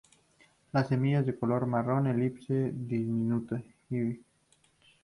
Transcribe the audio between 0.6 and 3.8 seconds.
Las semillas de color marrón, elipsoide, diminutas.